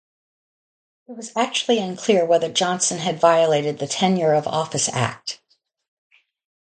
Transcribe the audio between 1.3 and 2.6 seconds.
actually unclear whether